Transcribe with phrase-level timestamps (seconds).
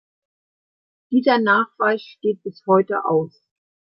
[1.11, 3.39] Dieser Nachweis steht bis heute aus.